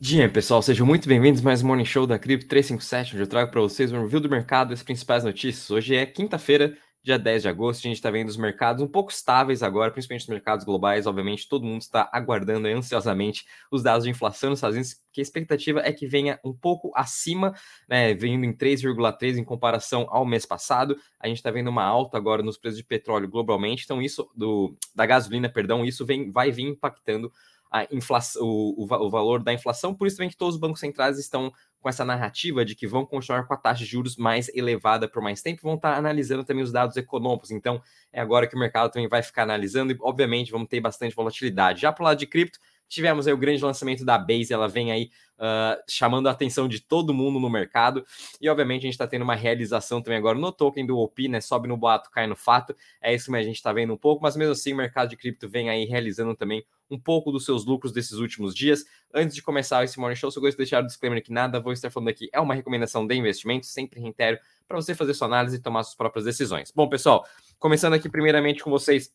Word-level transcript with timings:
Dia, 0.00 0.28
pessoal, 0.28 0.62
sejam 0.62 0.86
muito 0.86 1.08
bem-vindos 1.08 1.40
mais 1.40 1.60
um 1.60 1.66
Morning 1.66 1.84
Show 1.84 2.06
da 2.06 2.20
Cripto 2.20 2.46
357, 2.46 3.14
onde 3.14 3.22
eu 3.24 3.26
trago 3.26 3.50
para 3.50 3.60
vocês 3.60 3.90
um 3.90 4.00
review 4.00 4.20
do 4.20 4.30
mercado 4.30 4.70
e 4.70 4.74
as 4.74 4.82
principais 4.84 5.24
notícias. 5.24 5.68
Hoje 5.72 5.96
é 5.96 6.06
quinta-feira, 6.06 6.78
dia 7.02 7.18
10 7.18 7.42
de 7.42 7.48
agosto, 7.48 7.80
a 7.80 7.88
gente 7.88 7.96
está 7.96 8.08
vendo 8.08 8.28
os 8.28 8.36
mercados 8.36 8.80
um 8.80 8.86
pouco 8.86 9.10
estáveis 9.10 9.60
agora, 9.60 9.90
principalmente 9.90 10.22
os 10.22 10.28
mercados 10.28 10.64
globais. 10.64 11.04
Obviamente, 11.04 11.48
todo 11.48 11.66
mundo 11.66 11.80
está 11.80 12.08
aguardando 12.12 12.68
ansiosamente 12.68 13.44
os 13.72 13.82
dados 13.82 14.04
de 14.04 14.10
inflação 14.10 14.50
nos 14.50 14.60
Estados 14.60 14.76
Unidos, 14.76 14.94
que 15.12 15.20
a 15.20 15.22
expectativa 15.22 15.80
é 15.80 15.92
que 15.92 16.06
venha 16.06 16.38
um 16.44 16.52
pouco 16.52 16.92
acima, 16.94 17.52
né, 17.88 18.14
vindo 18.14 18.44
em 18.44 18.52
3,3 18.52 19.36
em 19.36 19.42
comparação 19.42 20.06
ao 20.10 20.24
mês 20.24 20.46
passado. 20.46 20.96
A 21.18 21.26
gente 21.26 21.38
está 21.38 21.50
vendo 21.50 21.70
uma 21.70 21.82
alta 21.82 22.16
agora 22.16 22.40
nos 22.40 22.56
preços 22.56 22.78
de 22.78 22.84
petróleo 22.84 23.28
globalmente, 23.28 23.82
então 23.82 24.00
isso 24.00 24.30
do 24.32 24.76
da 24.94 25.04
gasolina, 25.04 25.48
perdão, 25.48 25.84
isso 25.84 26.06
vem, 26.06 26.30
vai 26.30 26.52
vir 26.52 26.68
impactando 26.68 27.32
a 27.70 27.86
inflação, 27.92 28.42
o, 28.42 28.82
o, 28.82 29.10
valor 29.10 29.42
da 29.42 29.52
inflação, 29.52 29.94
por 29.94 30.06
isso 30.06 30.16
também 30.16 30.30
que 30.30 30.36
todos 30.36 30.54
os 30.54 30.60
bancos 30.60 30.80
centrais 30.80 31.18
estão 31.18 31.52
com 31.80 31.88
essa 31.88 32.04
narrativa 32.04 32.64
de 32.64 32.74
que 32.74 32.86
vão 32.86 33.04
continuar 33.04 33.46
com 33.46 33.54
a 33.54 33.56
taxa 33.56 33.84
de 33.84 33.90
juros 33.90 34.16
mais 34.16 34.48
elevada 34.54 35.08
por 35.08 35.22
mais 35.22 35.42
tempo, 35.42 35.62
vão 35.62 35.74
estar 35.74 35.96
analisando 35.96 36.44
também 36.44 36.64
os 36.64 36.72
dados 36.72 36.96
econômicos. 36.96 37.50
Então, 37.50 37.80
é 38.12 38.20
agora 38.20 38.46
que 38.46 38.56
o 38.56 38.58
mercado 38.58 38.90
também 38.90 39.08
vai 39.08 39.22
ficar 39.22 39.44
analisando 39.44 39.92
e, 39.92 39.96
obviamente, 40.00 40.50
vamos 40.50 40.68
ter 40.68 40.80
bastante 40.80 41.14
volatilidade. 41.14 41.82
Já 41.82 41.92
para 41.92 42.02
o 42.02 42.06
lado 42.06 42.18
de 42.18 42.26
cripto, 42.26 42.58
tivemos 42.88 43.26
aí 43.26 43.32
o 43.32 43.38
grande 43.38 43.62
lançamento 43.62 44.04
da 44.04 44.16
Base, 44.18 44.52
ela 44.52 44.68
vem 44.68 44.90
aí 44.90 45.10
uh, 45.38 45.80
chamando 45.88 46.28
a 46.28 46.30
atenção 46.30 46.66
de 46.66 46.80
todo 46.80 47.12
mundo 47.14 47.38
no 47.38 47.50
mercado, 47.50 48.04
e 48.40 48.48
obviamente 48.48 48.80
a 48.80 48.86
gente 48.86 48.94
está 48.94 49.06
tendo 49.06 49.22
uma 49.22 49.34
realização 49.34 50.02
também 50.02 50.18
agora 50.18 50.38
no 50.38 50.50
token 50.50 50.86
do 50.86 50.98
OP, 50.98 51.28
né, 51.28 51.40
sobe 51.40 51.68
no 51.68 51.76
boato, 51.76 52.10
cai 52.10 52.26
no 52.26 52.36
fato, 52.36 52.74
é 53.00 53.14
isso 53.14 53.30
que 53.30 53.36
a 53.36 53.42
gente 53.42 53.56
está 53.56 53.72
vendo 53.72 53.92
um 53.92 53.96
pouco, 53.96 54.22
mas 54.22 54.36
mesmo 54.36 54.52
assim 54.52 54.72
o 54.72 54.76
mercado 54.76 55.10
de 55.10 55.16
cripto 55.16 55.48
vem 55.48 55.68
aí 55.68 55.84
realizando 55.84 56.34
também 56.34 56.64
um 56.90 56.98
pouco 56.98 57.30
dos 57.30 57.44
seus 57.44 57.66
lucros 57.66 57.92
desses 57.92 58.14
últimos 58.14 58.54
dias. 58.54 58.84
Antes 59.12 59.34
de 59.34 59.42
começar 59.42 59.84
esse 59.84 59.98
Morning 60.00 60.16
Show, 60.16 60.30
só 60.30 60.40
gosto 60.40 60.52
de 60.52 60.58
deixar 60.58 60.82
o 60.82 60.86
disclaimer 60.86 61.22
que 61.22 61.32
nada 61.32 61.60
vou 61.60 61.72
estar 61.72 61.90
falando 61.90 62.08
aqui 62.08 62.30
é 62.32 62.40
uma 62.40 62.54
recomendação 62.54 63.06
de 63.06 63.14
investimento, 63.14 63.66
sempre 63.66 64.00
reitero, 64.00 64.38
para 64.66 64.76
você 64.76 64.94
fazer 64.94 65.14
sua 65.14 65.26
análise 65.26 65.56
e 65.56 65.60
tomar 65.60 65.82
suas 65.82 65.96
próprias 65.96 66.24
decisões. 66.24 66.72
Bom, 66.74 66.88
pessoal, 66.88 67.26
começando 67.58 67.94
aqui 67.94 68.08
primeiramente 68.08 68.62
com 68.62 68.70
vocês, 68.70 69.12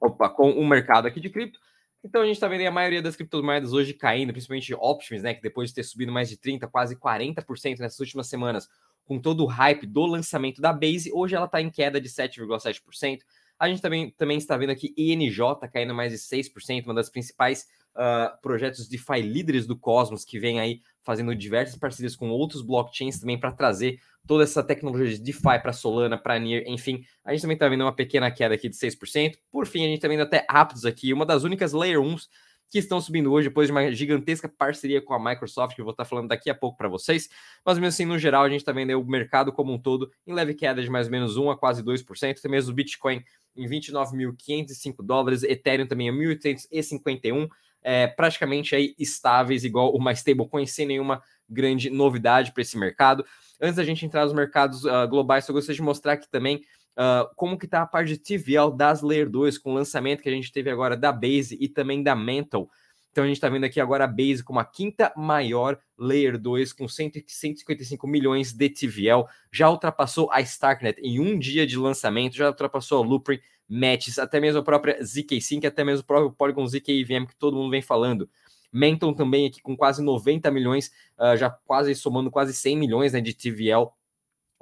opa, 0.00 0.28
com 0.28 0.50
o 0.52 0.66
mercado 0.66 1.06
aqui 1.06 1.20
de 1.20 1.30
cripto, 1.30 1.58
então 2.04 2.20
a 2.20 2.26
gente 2.26 2.34
está 2.34 2.46
vendo 2.46 2.66
a 2.66 2.70
maioria 2.70 3.00
das 3.00 3.16
criptomoedas 3.16 3.72
hoje 3.72 3.94
caindo, 3.94 4.32
principalmente 4.32 4.74
options, 4.74 5.22
né? 5.22 5.32
Que 5.32 5.40
depois 5.40 5.70
de 5.70 5.76
ter 5.76 5.82
subido 5.82 6.12
mais 6.12 6.28
de 6.28 6.36
30%, 6.36 6.68
quase 6.70 6.94
40% 6.94 7.78
nessas 7.78 7.98
últimas 7.98 8.26
semanas, 8.26 8.68
com 9.04 9.18
todo 9.18 9.42
o 9.42 9.46
hype 9.46 9.86
do 9.86 10.04
lançamento 10.04 10.60
da 10.60 10.72
Base, 10.72 11.10
hoje 11.12 11.34
ela 11.34 11.46
está 11.46 11.60
em 11.62 11.70
queda 11.70 12.00
de 12.00 12.08
7,7%. 12.08 13.20
A 13.58 13.68
gente 13.68 13.80
também, 13.80 14.10
também 14.10 14.36
está 14.36 14.56
vendo 14.56 14.70
aqui 14.70 14.92
INJ 14.96 15.38
caindo 15.72 15.94
mais 15.94 16.12
de 16.12 16.18
6%, 16.18 16.84
uma 16.84 16.94
das 16.94 17.08
principais 17.08 17.66
uh, 17.94 18.40
projetos 18.42 18.88
DeFi 18.88 19.22
líderes 19.22 19.66
do 19.66 19.78
Cosmos, 19.78 20.24
que 20.24 20.38
vem 20.38 20.60
aí 20.60 20.80
fazendo 21.04 21.34
diversas 21.34 21.76
parcerias 21.76 22.16
com 22.16 22.30
outros 22.30 22.62
blockchains 22.62 23.20
também 23.20 23.38
para 23.38 23.52
trazer 23.52 24.00
toda 24.26 24.42
essa 24.42 24.62
tecnologia 24.62 25.08
de 25.08 25.20
DeFi 25.20 25.60
para 25.62 25.72
Solana, 25.72 26.16
para 26.16 26.38
NIR, 26.38 26.64
enfim. 26.66 27.04
A 27.24 27.32
gente 27.32 27.42
também 27.42 27.54
está 27.54 27.68
vendo 27.68 27.82
uma 27.82 27.94
pequena 27.94 28.30
queda 28.30 28.54
aqui 28.54 28.68
de 28.68 28.76
6%. 28.76 29.34
Por 29.50 29.66
fim, 29.66 29.82
a 29.82 29.86
gente 29.86 29.96
está 29.96 30.08
vendo 30.08 30.22
até 30.22 30.44
Aptos 30.48 30.84
aqui, 30.86 31.12
uma 31.12 31.26
das 31.26 31.44
únicas 31.44 31.72
Layer 31.72 32.00
1s 32.00 32.28
que 32.70 32.78
estão 32.78 33.00
subindo 33.00 33.30
hoje 33.30 33.48
depois 33.48 33.68
de 33.68 33.72
uma 33.72 33.92
gigantesca 33.92 34.48
parceria 34.48 35.00
com 35.00 35.14
a 35.14 35.22
Microsoft, 35.22 35.76
que 35.76 35.80
eu 35.80 35.84
vou 35.84 35.92
estar 35.92 36.04
falando 36.04 36.26
daqui 36.26 36.50
a 36.50 36.54
pouco 36.54 36.76
para 36.76 36.88
vocês. 36.88 37.28
Mas 37.64 37.78
mesmo 37.78 37.88
assim, 37.88 38.04
no 38.04 38.18
geral, 38.18 38.42
a 38.42 38.48
gente 38.48 38.60
está 38.60 38.72
vendo 38.72 38.98
o 39.00 39.04
mercado 39.06 39.52
como 39.52 39.72
um 39.72 39.78
todo 39.78 40.10
em 40.26 40.32
leve 40.32 40.54
queda 40.54 40.82
de 40.82 40.90
mais 40.90 41.06
ou 41.06 41.12
menos 41.12 41.36
1 41.36 41.50
a 41.50 41.56
quase 41.56 41.84
2%, 41.84 42.36
até 42.36 42.48
mesmo 42.48 42.72
o 42.72 42.74
Bitcoin 42.74 43.22
em 43.54 43.68
29.505 43.68 44.96
dólares, 45.04 45.44
Ethereum 45.44 45.86
também 45.86 46.08
a 46.08 46.12
1.851, 46.12 47.48
é, 47.84 48.06
praticamente 48.06 48.74
aí 48.74 48.94
estáveis, 48.98 49.62
igual 49.62 49.94
uma 49.94 50.12
stablecoin, 50.12 50.66
sem 50.66 50.86
nenhuma 50.86 51.22
grande 51.48 51.90
novidade 51.90 52.50
para 52.52 52.62
esse 52.62 52.78
mercado. 52.78 53.24
Antes 53.60 53.76
da 53.76 53.84
gente 53.84 54.04
entrar 54.04 54.24
nos 54.24 54.32
mercados 54.32 54.84
uh, 54.84 55.06
globais, 55.08 55.46
eu 55.46 55.54
gostaria 55.54 55.76
de 55.76 55.82
mostrar 55.82 56.14
aqui 56.14 56.28
também 56.28 56.62
uh, 56.96 57.28
como 57.36 57.58
que 57.58 57.66
está 57.66 57.82
a 57.82 57.86
parte 57.86 58.08
de 58.08 58.18
TVL 58.18 58.74
das 58.74 59.02
Layer 59.02 59.28
2, 59.28 59.58
com 59.58 59.70
o 59.70 59.74
lançamento 59.74 60.22
que 60.22 60.28
a 60.28 60.32
gente 60.32 60.50
teve 60.50 60.70
agora 60.70 60.96
da 60.96 61.12
Base 61.12 61.56
e 61.60 61.68
também 61.68 62.02
da 62.02 62.16
Mental. 62.16 62.68
Então 63.12 63.22
a 63.22 63.26
gente 63.28 63.36
está 63.36 63.48
vendo 63.48 63.62
aqui 63.62 63.80
agora 63.80 64.04
a 64.04 64.08
Base 64.08 64.42
como 64.42 64.58
a 64.58 64.64
quinta 64.64 65.12
maior 65.16 65.78
Layer 65.96 66.36
2, 66.36 66.72
com 66.72 66.88
155 66.88 68.08
milhões 68.08 68.52
de 68.52 68.68
TVL. 68.68 69.26
Já 69.52 69.70
ultrapassou 69.70 70.28
a 70.32 70.40
Starknet 70.40 71.00
em 71.00 71.20
um 71.20 71.38
dia 71.38 71.64
de 71.64 71.76
lançamento, 71.76 72.34
já 72.34 72.48
ultrapassou 72.48 73.00
a 73.00 73.06
Loopring, 73.06 73.38
Matches, 73.68 74.18
até 74.18 74.40
mesmo 74.40 74.60
a 74.60 74.64
própria 74.64 75.02
ZK-Sync, 75.02 75.66
até 75.66 75.84
mesmo 75.84 76.02
o 76.02 76.06
próprio 76.06 76.32
Polygon 76.32 76.66
ZK-EVM 76.66 77.26
que 77.26 77.36
todo 77.36 77.56
mundo 77.56 77.70
vem 77.70 77.82
falando. 77.82 78.28
Menton 78.72 79.14
também 79.14 79.46
aqui 79.46 79.62
com 79.62 79.76
quase 79.76 80.02
90 80.02 80.50
milhões, 80.50 80.90
uh, 81.18 81.36
já 81.36 81.48
quase 81.48 81.94
somando 81.94 82.30
quase 82.30 82.52
100 82.52 82.76
milhões 82.76 83.12
né, 83.12 83.20
de 83.20 83.32
TVL. 83.32 83.88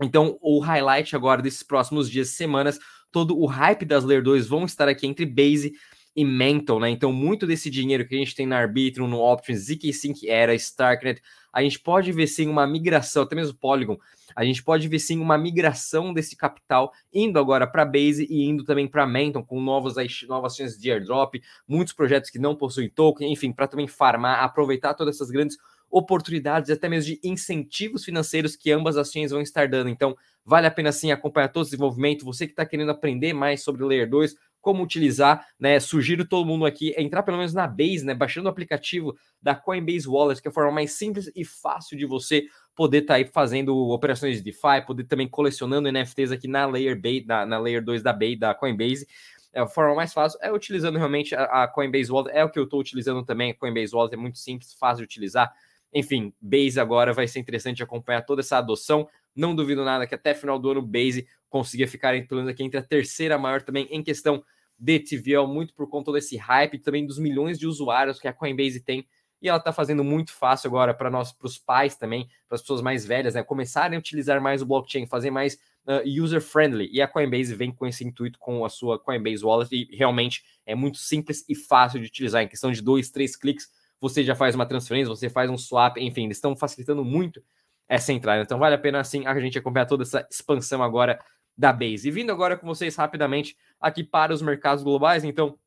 Então, 0.00 0.38
o 0.40 0.58
highlight 0.58 1.16
agora 1.16 1.40
desses 1.40 1.62
próximos 1.62 2.10
dias, 2.10 2.30
semanas, 2.30 2.78
todo 3.10 3.38
o 3.38 3.46
hype 3.46 3.84
das 3.84 4.04
Layer 4.04 4.22
2 4.22 4.46
vão 4.46 4.64
estar 4.64 4.88
aqui 4.88 5.06
entre 5.06 5.24
Base 5.24 5.72
e 6.14 6.24
Mental, 6.24 6.78
né? 6.78 6.90
Então, 6.90 7.12
muito 7.12 7.46
desse 7.46 7.70
dinheiro 7.70 8.06
que 8.06 8.14
a 8.14 8.18
gente 8.18 8.34
tem 8.34 8.46
na 8.46 8.58
Arbitrum, 8.58 9.08
no 9.08 9.18
Options, 9.18 9.66
ZK-Sync 9.66 10.28
Era, 10.28 10.54
Starknet, 10.54 11.22
a 11.52 11.62
gente 11.62 11.78
pode 11.78 12.10
ver 12.12 12.26
sim 12.26 12.48
uma 12.48 12.66
migração, 12.66 13.22
até 13.22 13.34
mesmo 13.34 13.56
Polygon, 13.58 13.98
a 14.34 14.44
gente 14.44 14.62
pode 14.62 14.88
ver 14.88 14.98
sim 14.98 15.18
uma 15.18 15.36
migração 15.36 16.12
desse 16.12 16.36
capital 16.36 16.92
indo 17.12 17.38
agora 17.38 17.66
para 17.66 17.84
Base 17.84 18.26
e 18.28 18.44
indo 18.44 18.64
também 18.64 18.88
para 18.88 19.06
Menton 19.06 19.42
com 19.42 19.60
novas, 19.60 19.94
novas 20.26 20.56
chances 20.56 20.78
de 20.78 20.90
airdrop, 20.90 21.34
muitos 21.68 21.92
projetos 21.92 22.30
que 22.30 22.38
não 22.38 22.56
possuem 22.56 22.88
token, 22.88 23.30
enfim, 23.30 23.52
para 23.52 23.68
também 23.68 23.86
farmar, 23.86 24.42
aproveitar 24.42 24.94
todas 24.94 25.16
essas 25.16 25.30
grandes 25.30 25.58
oportunidades, 25.90 26.70
até 26.70 26.88
mesmo 26.88 27.14
de 27.14 27.20
incentivos 27.22 28.02
financeiros 28.02 28.56
que 28.56 28.72
ambas 28.72 28.96
as 28.96 29.10
chains 29.10 29.30
vão 29.30 29.42
estar 29.42 29.68
dando. 29.68 29.90
Então, 29.90 30.16
vale 30.42 30.66
a 30.66 30.70
pena 30.70 30.90
sim 30.90 31.12
acompanhar 31.12 31.48
todo 31.48 31.62
esse 31.62 31.72
desenvolvimento. 31.72 32.24
Você 32.24 32.46
que 32.46 32.54
está 32.54 32.64
querendo 32.64 32.90
aprender 32.90 33.34
mais 33.34 33.62
sobre 33.62 33.84
o 33.84 33.86
Layer 33.86 34.08
2, 34.08 34.34
como 34.62 34.82
utilizar, 34.82 35.46
né? 35.58 35.78
Sugiro 35.80 36.24
todo 36.24 36.46
mundo 36.46 36.64
aqui 36.64 36.94
entrar 36.96 37.22
pelo 37.22 37.36
menos 37.36 37.52
na 37.52 37.66
Base, 37.66 38.04
né? 38.04 38.14
Baixando 38.14 38.46
o 38.46 38.50
aplicativo 38.50 39.14
da 39.42 39.54
Coinbase 39.54 40.08
Wallet, 40.08 40.40
que 40.40 40.48
é 40.48 40.50
a 40.50 40.54
forma 40.54 40.70
mais 40.70 40.92
simples 40.92 41.30
e 41.34 41.44
fácil 41.44 41.98
de 41.98 42.06
você 42.06 42.44
poder 42.74 42.98
estar 42.98 43.14
tá 43.14 43.18
aí 43.18 43.26
fazendo 43.26 43.76
operações 43.90 44.36
de 44.36 44.44
DeFi, 44.44 44.86
poder 44.86 45.04
também 45.04 45.28
colecionando 45.28 45.90
NFTs 45.92 46.32
aqui 46.32 46.48
na 46.48 46.64
Layer 46.64 46.98
Bay, 46.98 47.24
na, 47.26 47.44
na 47.44 47.58
Layer 47.58 47.84
2 47.84 48.02
da 48.02 48.12
Bay, 48.12 48.36
da 48.36 48.54
Coinbase. 48.54 49.06
É 49.52 49.60
a 49.60 49.66
forma 49.66 49.94
mais 49.94 50.14
fácil 50.14 50.38
é 50.40 50.50
utilizando 50.50 50.96
realmente 50.96 51.34
a, 51.34 51.68
Coinbase 51.68 52.10
Wallet, 52.10 52.34
é 52.34 52.42
o 52.42 52.48
que 52.48 52.58
eu 52.58 52.64
estou 52.64 52.80
utilizando 52.80 53.22
também. 53.22 53.50
A 53.50 53.54
Coinbase 53.54 53.94
Wallet 53.94 54.14
é 54.14 54.16
muito 54.16 54.38
simples, 54.38 54.72
fácil 54.72 54.98
de 54.98 55.04
utilizar. 55.04 55.52
Enfim, 55.92 56.32
Base 56.40 56.80
agora 56.80 57.12
vai 57.12 57.28
ser 57.28 57.38
interessante 57.40 57.82
acompanhar 57.82 58.22
toda 58.22 58.40
essa 58.40 58.56
adoção. 58.56 59.06
Não 59.34 59.54
duvido 59.54 59.84
nada 59.84 60.06
que 60.06 60.14
até 60.14 60.34
final 60.34 60.58
do 60.58 60.70
ano 60.70 60.82
Base 60.82 61.26
consiga 61.48 61.86
ficar 61.86 62.12
pelo 62.26 62.40
menos 62.40 62.48
aqui 62.48 62.62
entre 62.62 62.78
a 62.78 62.82
terceira 62.82 63.38
maior 63.38 63.62
também 63.62 63.86
em 63.90 64.02
questão 64.02 64.42
de 64.78 64.98
TVL, 64.98 65.46
muito 65.46 65.74
por 65.74 65.88
conta 65.88 66.10
desse 66.12 66.36
hype 66.36 66.78
também 66.78 67.06
dos 67.06 67.18
milhões 67.18 67.58
de 67.58 67.66
usuários 67.66 68.18
que 68.18 68.26
a 68.26 68.32
Coinbase 68.32 68.80
tem 68.80 69.06
e 69.42 69.48
ela 69.48 69.58
está 69.58 69.72
fazendo 69.72 70.04
muito 70.04 70.32
fácil 70.32 70.68
agora 70.68 70.94
para 70.94 71.10
nós, 71.10 71.32
para 71.32 71.46
os 71.46 71.58
pais 71.58 71.96
também, 71.96 72.28
para 72.48 72.54
as 72.54 72.60
pessoas 72.60 72.80
mais 72.80 73.04
velhas, 73.04 73.34
né, 73.34 73.42
começarem 73.42 73.96
a 73.96 73.98
utilizar 73.98 74.40
mais 74.40 74.62
o 74.62 74.66
blockchain, 74.66 75.06
fazer 75.06 75.32
mais 75.32 75.54
uh, 75.84 76.22
user-friendly. 76.22 76.88
E 76.92 77.02
a 77.02 77.08
Coinbase 77.08 77.52
vem 77.54 77.72
com 77.72 77.84
esse 77.84 78.04
intuito 78.04 78.38
com 78.38 78.64
a 78.64 78.68
sua 78.68 79.00
Coinbase 79.00 79.44
Wallet 79.44 79.74
e 79.74 79.96
realmente 79.96 80.44
é 80.64 80.76
muito 80.76 80.98
simples 80.98 81.44
e 81.48 81.56
fácil 81.56 81.98
de 81.98 82.06
utilizar. 82.06 82.42
Em 82.42 82.48
questão 82.48 82.70
de 82.70 82.80
dois, 82.80 83.10
três 83.10 83.34
cliques, 83.34 83.68
você 84.00 84.22
já 84.22 84.36
faz 84.36 84.54
uma 84.54 84.64
transferência, 84.64 85.08
você 85.08 85.28
faz 85.28 85.50
um 85.50 85.58
swap, 85.58 85.96
enfim, 85.96 86.24
eles 86.24 86.36
estão 86.36 86.54
facilitando 86.54 87.04
muito 87.04 87.42
essa 87.88 88.12
entrada. 88.12 88.42
Então 88.42 88.58
vale 88.58 88.74
a 88.74 88.78
pena 88.78 89.00
assim 89.00 89.26
a 89.26 89.38
gente 89.40 89.58
acompanhar 89.58 89.86
toda 89.86 90.02
essa 90.02 90.26
expansão 90.30 90.82
agora 90.82 91.18
da 91.56 91.72
Base. 91.72 92.08
E 92.08 92.10
vindo 92.10 92.32
agora 92.32 92.56
com 92.56 92.66
vocês 92.66 92.96
rapidamente 92.96 93.56
aqui 93.80 94.02
para 94.02 94.32
os 94.32 94.42
mercados 94.42 94.82
globais, 94.82 95.24
então 95.24 95.58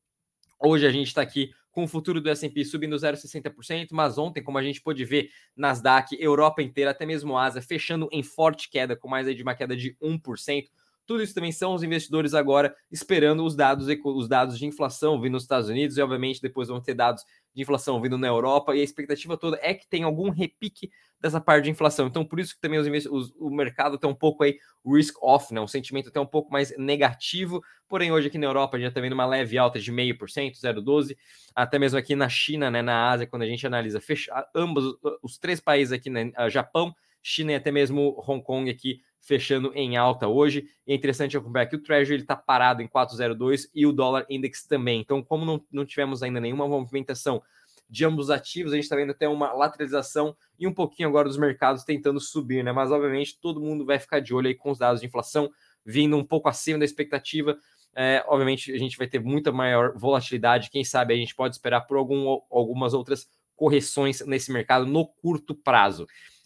hoje 0.60 0.86
a 0.86 0.92
gente 0.92 1.08
está 1.08 1.22
aqui 1.22 1.52
com 1.76 1.84
o 1.84 1.88
futuro 1.88 2.22
do 2.22 2.30
S&P 2.30 2.64
subindo 2.64 2.96
0,60%, 2.96 3.90
mas 3.92 4.18
ontem, 4.18 4.42
como 4.42 4.58
a 4.58 4.64
gente 4.64 4.82
pôde 4.82 5.04
ver, 5.04 5.30
Nasdaq, 5.58 6.16
Europa 6.18 6.64
inteira, 6.64 6.92
até 6.92 7.06
mesmo 7.06 7.38
Ásia, 7.38 7.62
fechando 7.62 8.08
em 8.14 8.24
forte 8.24 8.70
queda, 8.70 8.96
com 8.96 9.10
mais 9.10 9.28
aí 9.28 9.36
de 9.36 9.44
uma 9.44 9.54
queda 9.54 9.76
de 9.76 9.94
1%. 10.02 10.70
Tudo 11.06 11.22
isso 11.22 11.36
também 11.36 11.52
são 11.52 11.74
os 11.74 11.84
investidores 11.84 12.34
agora 12.34 12.74
esperando 12.90 13.44
os 13.46 13.56
dados, 13.56 13.88
os 14.06 14.28
dados 14.28 14.58
de 14.58 14.66
inflação 14.66 15.22
vindo 15.22 15.34
nos 15.34 15.44
Estados 15.44 15.70
Unidos 15.70 15.98
e, 15.98 16.02
obviamente, 16.02 16.42
depois 16.42 16.70
vão 16.70 16.82
ter 16.82 16.94
dados 16.94 17.24
de 17.56 17.62
inflação 17.62 18.02
vindo 18.02 18.18
na 18.18 18.28
Europa, 18.28 18.76
e 18.76 18.82
a 18.82 18.84
expectativa 18.84 19.38
toda 19.38 19.58
é 19.62 19.74
que 19.74 19.88
tenha 19.88 20.06
algum 20.06 20.30
repique 20.30 20.92
dessa 21.20 21.40
parte 21.40 21.64
de 21.64 21.72
inflação. 21.72 22.08
Então, 22.08 22.26
por 22.26 22.40
isso 22.40 22.54
que 22.54 22.62
também 22.62 22.78
os, 22.78 23.06
os, 23.06 23.34
o 23.40 23.50
mercado 23.50 23.98
tem 23.98 24.10
um 24.10 24.14
pouco 24.14 24.44
aí 24.44 24.58
risk 24.86 25.16
off, 25.24 25.54
né? 25.54 25.62
Um 25.62 25.68
sentimento 25.68 26.10
até 26.10 26.20
um 26.20 26.26
pouco 26.26 26.52
mais 26.52 26.78
negativo. 26.78 27.62
Porém, 27.88 28.12
hoje 28.12 28.28
aqui 28.28 28.38
na 28.38 28.46
Europa 28.46 28.76
a 28.76 28.80
gente 28.80 28.90
está 28.90 29.00
vendo 29.00 29.14
uma 29.14 29.26
leve 29.26 29.58
alta 29.58 29.80
de 29.80 29.92
0,5%, 29.92 30.60
0,12%. 30.62 31.16
Até 31.56 31.80
mesmo 31.80 31.98
aqui 31.98 32.16
na 32.16 32.28
China, 32.28 32.70
né? 32.70 32.82
Na 32.82 33.10
Ásia, 33.10 33.26
quando 33.26 33.44
a 33.44 33.48
gente 33.48 33.66
analisa 33.66 34.02
fecha, 34.02 34.32
ambos 34.54 34.98
os 35.24 35.38
três 35.38 35.60
países 35.60 35.94
aqui, 35.94 36.10
né? 36.10 36.32
Japão, 36.50 36.94
China 37.24 37.54
e 37.54 37.56
até 37.56 37.72
mesmo 37.72 38.22
Hong 38.28 38.44
Kong 38.44 38.70
aqui 38.70 39.00
fechando 39.26 39.72
em 39.74 39.98
alta 39.98 40.28
hoje. 40.28 40.68
E 40.86 40.94
é 40.94 40.96
interessante 40.96 41.36
acompanhar 41.36 41.66
que 41.66 41.76
o 41.76 41.82
Treasury 41.82 42.22
está 42.22 42.36
parado 42.36 42.82
em 42.82 42.88
4,02 42.88 43.68
e 43.74 43.86
o 43.86 43.92
dólar 43.92 44.26
index 44.30 44.66
também. 44.66 45.02
Então, 45.02 45.22
como 45.24 45.44
não, 45.44 45.62
não 45.72 45.86
tivemos 45.86 46.22
ainda 46.22 46.40
nenhuma 46.40 46.68
movimentação 46.68 47.42
de 47.90 48.06
ambos 48.06 48.30
ativos. 48.30 48.72
A 48.72 48.76
gente 48.76 48.86
está 48.86 48.96
vendo 48.96 49.12
até 49.12 49.28
uma 49.28 49.52
lateralização 49.52 50.36
e 50.60 50.68
um 50.68 50.74
pouquinho 50.74 51.10
agora 51.10 51.28
dos 51.28 51.38
mercados 51.38 51.84
tentando 51.84 52.20
subir, 52.20 52.64
né? 52.64 52.72
Mas 52.72 52.92
obviamente 52.92 53.40
todo 53.40 53.60
mundo 53.60 53.84
vai 53.84 54.00
ficar 54.00 54.20
de 54.20 54.34
olho 54.34 54.48
aí 54.48 54.56
com 54.56 54.72
os 54.72 54.78
dados 54.78 55.02
de 55.02 55.08
inflação 55.08 55.52
vindo 55.84 56.16
um 56.16 56.24
pouco 56.24 56.48
acima 56.48 56.80
da 56.80 56.86
expectativa. 56.86 57.58
É, 57.96 58.24
obviamente 58.28 58.72
a 58.72 58.78
gente 58.78 58.98
vai 58.98 59.08
ter 59.08 59.20
muita 59.20 59.52
maior 59.52 59.98
volatilidade. 59.98 60.70
Quem 60.70 60.84
sabe 60.84 61.14
a 61.14 61.18
gente 61.18 61.34
pode 61.34 61.56
esperar 61.56 61.82
por 61.82 61.98
algum, 61.98 62.40
algumas 62.52 62.94
outras 62.94 63.28
correções 63.56 64.22
nesse 64.26 64.52
mercado 64.52 64.86
no 64.86 65.08
curto 65.08 65.56
prazo. 65.56 66.06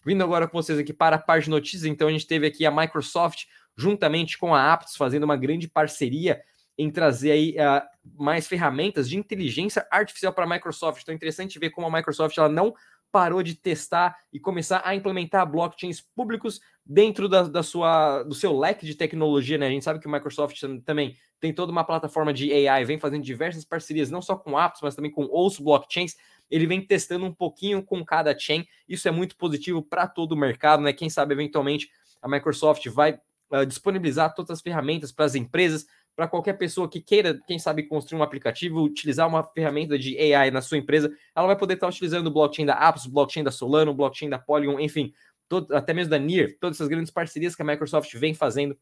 Vindo 0.09 0.23
agora 0.23 0.47
com 0.47 0.59
vocês 0.59 0.79
aqui 0.79 0.91
para 0.91 1.17
a 1.17 1.19
parte 1.19 1.43
de 1.43 1.51
notícias, 1.51 1.85
então 1.85 2.07
a 2.07 2.11
gente 2.11 2.25
teve 2.25 2.47
aqui 2.47 2.65
a 2.65 2.71
Microsoft 2.71 3.43
juntamente 3.77 4.39
com 4.39 4.55
a 4.55 4.73
Aptos 4.73 4.95
fazendo 4.95 5.23
uma 5.23 5.37
grande 5.37 5.67
parceria 5.67 6.41
em 6.75 6.89
trazer 6.89 7.29
aí 7.29 7.55
uh, 7.59 7.85
mais 8.17 8.47
ferramentas 8.47 9.07
de 9.07 9.19
inteligência 9.19 9.85
artificial 9.91 10.33
para 10.33 10.45
a 10.45 10.49
Microsoft. 10.49 11.03
Então 11.03 11.13
é 11.13 11.15
interessante 11.15 11.59
ver 11.59 11.69
como 11.69 11.85
a 11.85 11.91
Microsoft 11.91 12.35
ela 12.39 12.49
não 12.49 12.73
parou 13.11 13.43
de 13.43 13.53
testar 13.53 14.17
e 14.33 14.39
começar 14.39 14.81
a 14.83 14.95
implementar 14.95 15.45
blockchains 15.45 16.01
públicos 16.01 16.59
dentro 16.83 17.29
da, 17.29 17.43
da, 17.43 17.61
sua, 17.61 18.23
do 18.23 18.33
seu 18.33 18.57
leque 18.57 18.87
de 18.87 18.95
tecnologia, 18.95 19.59
né? 19.59 19.67
A 19.67 19.69
gente 19.69 19.85
sabe 19.85 19.99
que 19.99 20.07
o 20.07 20.11
Microsoft 20.11 20.59
também 20.83 21.15
tem 21.39 21.53
toda 21.53 21.71
uma 21.71 21.83
plataforma 21.83 22.33
de 22.33 22.51
AI, 22.51 22.83
vem 22.83 22.97
fazendo 22.97 23.23
diversas 23.23 23.63
parcerias, 23.63 24.09
não 24.09 24.23
só 24.23 24.35
com 24.35 24.59
apps, 24.59 24.81
mas 24.81 24.95
também 24.95 25.11
com 25.11 25.25
outros 25.25 25.59
blockchains. 25.59 26.15
Ele 26.49 26.65
vem 26.65 26.81
testando 26.81 27.25
um 27.25 27.33
pouquinho 27.33 27.83
com 27.83 28.03
cada 28.03 28.37
chain. 28.37 28.65
Isso 28.87 29.07
é 29.07 29.11
muito 29.11 29.35
positivo 29.35 29.81
para 29.81 30.07
todo 30.07 30.33
o 30.33 30.37
mercado, 30.37 30.81
né? 30.81 30.93
Quem 30.93 31.09
sabe 31.09 31.33
eventualmente 31.33 31.89
a 32.21 32.27
Microsoft 32.27 32.85
vai 32.87 33.19
uh, 33.51 33.65
disponibilizar 33.65 34.33
todas 34.33 34.51
as 34.51 34.61
ferramentas 34.61 35.11
para 35.11 35.25
as 35.25 35.35
empresas, 35.35 35.85
para 36.15 36.27
qualquer 36.27 36.53
pessoa 36.53 36.89
que 36.89 36.99
queira, 36.99 37.39
quem 37.47 37.57
sabe, 37.57 37.83
construir 37.83 38.19
um 38.19 38.23
aplicativo, 38.23 38.81
utilizar 38.81 39.27
uma 39.27 39.43
ferramenta 39.43 39.97
de 39.97 40.17
AI 40.17 40.51
na 40.51 40.61
sua 40.61 40.77
empresa, 40.77 41.09
ela 41.33 41.47
vai 41.47 41.55
poder 41.55 41.75
estar 41.75 41.87
utilizando 41.87 42.27
o 42.27 42.31
blockchain 42.31 42.65
da 42.65 42.73
Apps, 42.73 43.05
o 43.05 43.11
blockchain 43.11 43.43
da 43.43 43.51
Solano, 43.51 43.91
o 43.91 43.93
blockchain 43.93 44.29
da 44.29 44.37
Polygon, 44.37 44.79
enfim, 44.81 45.13
todo, 45.47 45.73
até 45.73 45.93
mesmo 45.93 46.11
da 46.11 46.19
NIR, 46.19 46.57
todas 46.59 46.75
essas 46.77 46.89
grandes 46.89 47.11
parcerias 47.11 47.55
que 47.55 47.61
a 47.61 47.65
Microsoft 47.65 48.13
vem 48.15 48.33
fazendo 48.33 48.77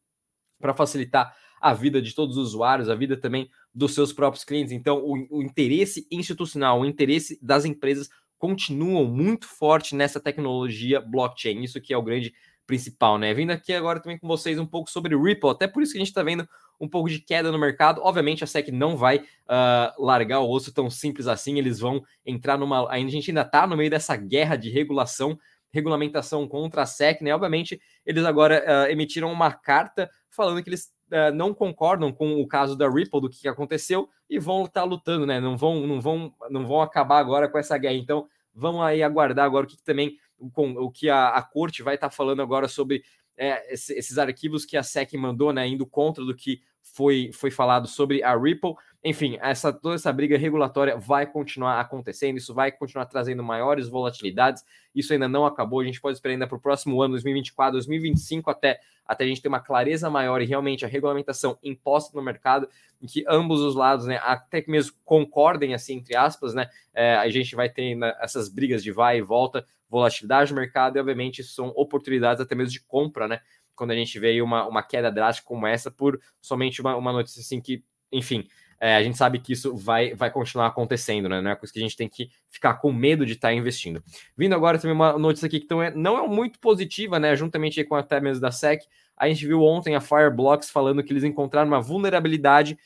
para 0.59 0.73
facilitar 0.73 1.35
a 1.59 1.73
vida 1.73 2.01
de 2.01 2.13
todos 2.13 2.37
os 2.37 2.49
usuários, 2.49 2.89
a 2.89 2.95
vida 2.95 3.17
também 3.17 3.49
dos 3.73 3.93
seus 3.93 4.13
próprios 4.13 4.43
clientes. 4.43 4.71
Então, 4.71 4.99
o, 4.99 5.39
o 5.39 5.43
interesse 5.43 6.07
institucional, 6.11 6.81
o 6.81 6.85
interesse 6.85 7.39
das 7.41 7.65
empresas 7.65 8.09
continuam 8.37 9.05
muito 9.05 9.47
forte 9.47 9.95
nessa 9.95 10.19
tecnologia 10.19 11.01
blockchain. 11.01 11.63
Isso 11.63 11.81
que 11.81 11.93
é 11.93 11.97
o 11.97 12.03
grande 12.03 12.33
principal, 12.67 13.17
né? 13.17 13.33
Vindo 13.33 13.51
aqui 13.51 13.73
agora 13.73 13.99
também 13.99 14.19
com 14.19 14.27
vocês 14.27 14.59
um 14.59 14.65
pouco 14.65 14.91
sobre 14.91 15.15
Ripple, 15.15 15.49
até 15.49 15.67
por 15.67 15.81
isso 15.81 15.93
que 15.93 15.97
a 15.97 16.01
gente 16.01 16.09
está 16.09 16.21
vendo 16.21 16.47
um 16.79 16.87
pouco 16.87 17.09
de 17.09 17.19
queda 17.19 17.51
no 17.51 17.57
mercado. 17.57 18.01
Obviamente, 18.03 18.43
a 18.43 18.47
SEC 18.47 18.69
não 18.71 18.95
vai 18.95 19.19
uh, 19.19 20.03
largar 20.05 20.41
o 20.41 20.49
osso 20.51 20.71
tão 20.73 20.89
simples 20.89 21.27
assim, 21.27 21.57
eles 21.57 21.79
vão 21.79 22.03
entrar 22.25 22.57
numa. 22.57 22.87
A 22.89 22.99
gente 22.99 23.31
ainda 23.31 23.41
está 23.41 23.65
no 23.65 23.77
meio 23.77 23.89
dessa 23.89 24.15
guerra 24.15 24.55
de 24.57 24.69
regulação, 24.69 25.39
regulamentação 25.71 26.47
contra 26.47 26.83
a 26.83 26.85
SEC, 26.85 27.21
né? 27.21 27.33
Obviamente, 27.33 27.79
eles 28.05 28.25
agora 28.25 28.63
uh, 28.65 28.91
emitiram 28.91 29.31
uma 29.31 29.51
carta 29.51 30.09
falando 30.29 30.61
que 30.63 30.69
eles 30.69 30.91
uh, 31.11 31.33
não 31.33 31.53
concordam 31.53 32.11
com 32.11 32.41
o 32.41 32.47
caso 32.47 32.75
da 32.75 32.89
Ripple, 32.89 33.21
do 33.21 33.29
que 33.29 33.47
aconteceu, 33.47 34.09
e 34.29 34.39
vão 34.39 34.65
estar 34.65 34.81
tá 34.81 34.85
lutando, 34.85 35.25
né? 35.25 35.39
Não 35.39 35.57
vão, 35.57 35.85
não 35.87 36.01
vão, 36.01 36.33
não 36.49 36.65
vão 36.65 36.81
acabar 36.81 37.19
agora 37.19 37.47
com 37.47 37.57
essa 37.57 37.77
guerra. 37.77 37.95
Então, 37.95 38.27
vamos 38.53 38.81
aí 38.81 39.03
aguardar 39.03 39.45
agora 39.45 39.65
o 39.65 39.69
que, 39.69 39.77
que 39.77 39.83
também 39.83 40.17
com 40.53 40.71
o 40.73 40.91
que 40.91 41.09
a, 41.09 41.29
a 41.29 41.41
corte 41.41 41.81
vai 41.81 41.95
estar 41.95 42.09
tá 42.09 42.15
falando 42.15 42.41
agora 42.41 42.67
sobre 42.67 43.03
é, 43.37 43.73
esses 43.73 44.17
arquivos 44.17 44.65
que 44.65 44.75
a 44.75 44.83
SEC 44.83 45.13
mandou, 45.13 45.53
né, 45.53 45.67
indo 45.67 45.85
contra 45.85 46.23
do 46.23 46.35
que 46.35 46.61
foi, 46.93 47.31
foi 47.33 47.51
falado 47.51 47.87
sobre 47.87 48.23
a 48.23 48.35
Ripple. 48.35 48.73
Enfim, 49.03 49.37
essa, 49.41 49.71
toda 49.71 49.95
essa 49.95 50.11
briga 50.11 50.37
regulatória 50.37 50.97
vai 50.97 51.25
continuar 51.25 51.79
acontecendo, 51.79 52.37
isso 52.37 52.53
vai 52.53 52.71
continuar 52.71 53.05
trazendo 53.05 53.43
maiores 53.43 53.87
volatilidades. 53.87 54.63
Isso 54.93 55.13
ainda 55.13 55.27
não 55.27 55.45
acabou, 55.45 55.79
a 55.79 55.85
gente 55.85 56.01
pode 56.01 56.17
esperar 56.17 56.33
ainda 56.33 56.47
para 56.47 56.57
o 56.57 56.61
próximo 56.61 57.01
ano, 57.01 57.11
2024, 57.11 57.73
2025, 57.73 58.49
até, 58.49 58.79
até 59.05 59.23
a 59.23 59.27
gente 59.27 59.41
ter 59.41 59.47
uma 59.47 59.59
clareza 59.59 60.09
maior 60.09 60.41
e 60.41 60.45
realmente 60.45 60.83
a 60.83 60.87
regulamentação 60.87 61.57
imposta 61.63 62.17
no 62.17 62.23
mercado, 62.23 62.67
em 63.01 63.05
que 63.05 63.23
ambos 63.27 63.61
os 63.61 63.75
lados, 63.75 64.07
né, 64.07 64.19
até 64.23 64.61
que 64.61 64.71
mesmo 64.71 64.95
concordem, 65.05 65.75
assim, 65.75 65.97
entre 65.97 66.15
aspas, 66.15 66.55
né, 66.55 66.67
é, 66.93 67.15
a 67.15 67.29
gente 67.29 67.55
vai 67.55 67.69
ter 67.69 67.95
essas 68.19 68.49
brigas 68.49 68.83
de 68.83 68.91
vai 68.91 69.19
e 69.19 69.21
volta, 69.21 69.63
volatilidade 69.89 70.51
do 70.51 70.55
mercado 70.55 70.97
e, 70.97 70.99
obviamente, 70.99 71.43
são 71.43 71.71
oportunidades 71.75 72.41
até 72.41 72.55
mesmo 72.55 72.71
de 72.71 72.81
compra, 72.81 73.27
né? 73.27 73.39
Quando 73.77 73.91
a 73.91 73.95
gente 73.95 74.19
vê 74.19 74.41
uma, 74.41 74.67
uma 74.67 74.83
queda 74.83 75.09
drástica 75.11 75.47
como 75.47 75.65
essa 75.65 75.89
por 75.89 76.19
somente 76.41 76.81
uma, 76.81 76.95
uma 76.95 77.13
notícia 77.13 77.39
assim 77.39 77.61
que, 77.61 77.83
enfim, 78.11 78.47
é, 78.79 78.95
a 78.95 79.03
gente 79.03 79.17
sabe 79.17 79.39
que 79.39 79.53
isso 79.53 79.75
vai, 79.75 80.13
vai 80.13 80.29
continuar 80.29 80.67
acontecendo, 80.67 81.27
né? 81.27 81.41
Não 81.41 81.51
é 81.51 81.55
coisa 81.55 81.73
que 81.73 81.79
a 81.79 81.81
gente 81.81 81.95
tem 81.95 82.07
que 82.07 82.29
ficar 82.49 82.75
com 82.75 82.91
medo 82.91 83.25
de 83.25 83.33
estar 83.33 83.49
tá 83.49 83.53
investindo. 83.53 84.03
Vindo 84.37 84.53
agora 84.53 84.77
também 84.77 84.95
uma 84.95 85.17
notícia 85.17 85.47
aqui 85.47 85.59
que 85.59 85.65
então 85.65 85.81
é, 85.81 85.93
não 85.95 86.23
é 86.23 86.27
muito 86.27 86.59
positiva, 86.59 87.19
né? 87.19 87.35
Juntamente 87.35 87.83
com 87.83 87.95
até 87.95 88.19
mesmo 88.19 88.41
da 88.41 88.51
SEC, 88.51 88.83
a 89.15 89.27
gente 89.27 89.45
viu 89.47 89.63
ontem 89.63 89.95
a 89.95 90.01
Fireblocks 90.01 90.69
falando 90.69 91.03
que 91.03 91.11
eles 91.11 91.23
encontraram 91.23 91.67
uma 91.67 91.81
vulnerabilidade 91.81 92.77